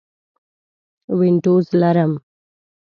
وینډوز 1.17 1.67
لرم 1.81 2.11